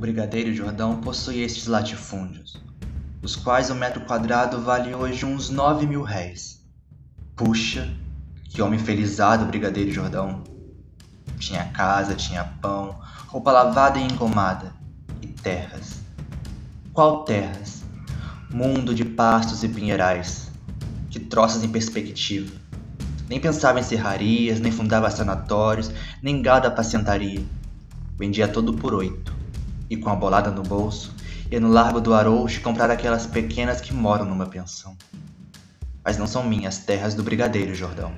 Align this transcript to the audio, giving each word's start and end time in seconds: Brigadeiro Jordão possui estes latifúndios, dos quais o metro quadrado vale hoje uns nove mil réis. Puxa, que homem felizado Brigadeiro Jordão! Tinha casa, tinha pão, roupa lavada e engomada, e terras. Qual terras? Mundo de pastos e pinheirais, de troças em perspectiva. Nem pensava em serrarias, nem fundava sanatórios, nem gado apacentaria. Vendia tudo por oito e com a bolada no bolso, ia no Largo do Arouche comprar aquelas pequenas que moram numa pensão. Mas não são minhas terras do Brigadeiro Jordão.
Brigadeiro 0.00 0.52
Jordão 0.52 1.00
possui 1.00 1.42
estes 1.42 1.68
latifúndios, 1.68 2.56
dos 3.22 3.36
quais 3.36 3.70
o 3.70 3.76
metro 3.76 4.00
quadrado 4.00 4.60
vale 4.60 4.92
hoje 4.92 5.24
uns 5.24 5.50
nove 5.50 5.86
mil 5.86 6.02
réis. 6.02 6.60
Puxa, 7.36 7.88
que 8.48 8.60
homem 8.60 8.78
felizado 8.78 9.46
Brigadeiro 9.46 9.92
Jordão! 9.92 10.42
Tinha 11.38 11.66
casa, 11.66 12.16
tinha 12.16 12.42
pão, 12.60 12.98
roupa 13.28 13.52
lavada 13.52 13.98
e 13.98 14.02
engomada, 14.02 14.72
e 15.22 15.28
terras. 15.28 16.00
Qual 16.92 17.24
terras? 17.24 17.84
Mundo 18.50 18.94
de 18.94 19.04
pastos 19.04 19.62
e 19.62 19.68
pinheirais, 19.68 20.50
de 21.08 21.20
troças 21.20 21.62
em 21.62 21.68
perspectiva. 21.68 22.52
Nem 23.28 23.40
pensava 23.40 23.78
em 23.78 23.84
serrarias, 23.84 24.58
nem 24.58 24.72
fundava 24.72 25.10
sanatórios, 25.10 25.90
nem 26.20 26.42
gado 26.42 26.66
apacentaria. 26.66 27.44
Vendia 28.18 28.48
tudo 28.48 28.74
por 28.74 28.92
oito 28.92 29.43
e 29.88 29.96
com 29.96 30.10
a 30.10 30.16
bolada 30.16 30.50
no 30.50 30.62
bolso, 30.62 31.14
ia 31.50 31.60
no 31.60 31.68
Largo 31.70 32.00
do 32.00 32.14
Arouche 32.14 32.60
comprar 32.60 32.90
aquelas 32.90 33.26
pequenas 33.26 33.80
que 33.80 33.92
moram 33.92 34.24
numa 34.24 34.46
pensão. 34.46 34.96
Mas 36.04 36.18
não 36.18 36.26
são 36.26 36.42
minhas 36.42 36.78
terras 36.78 37.14
do 37.14 37.22
Brigadeiro 37.22 37.74
Jordão. 37.74 38.12